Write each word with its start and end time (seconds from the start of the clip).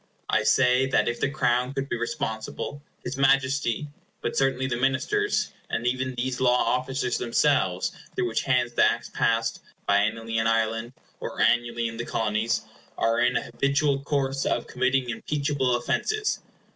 I 0.31 0.41
say 0.41 0.87
that 0.87 1.07
if 1.07 1.19
the 1.19 1.29
Crown 1.29 1.75
could 1.75 1.87
be 1.87 1.95
responsible, 1.95 2.81
his 3.03 3.17
Majesty—but 3.17 4.35
certainly 4.35 4.65
the 4.65 4.75
Ministers,—and 4.75 5.85
even 5.85 6.15
these 6.15 6.41
law 6.41 6.57
officers 6.57 7.19
themselves 7.19 7.91
through 8.15 8.25
whose 8.29 8.41
hands 8.41 8.73
the 8.73 8.83
Acts 8.83 9.09
passed, 9.09 9.61
biennially 9.87 10.37
in 10.39 10.47
Ireland, 10.47 10.93
or 11.19 11.39
annually 11.39 11.87
in 11.87 11.97
the 11.97 12.05
Colonies—are 12.05 13.19
in 13.19 13.37
an 13.37 13.43
habitual 13.43 13.99
course 14.01 14.43
of 14.43 14.65
committing 14.65 15.07
impeachable 15.07 15.75
offences. 15.75 16.39